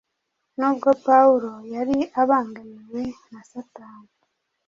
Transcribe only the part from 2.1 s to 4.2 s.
abangamiwe na Satani,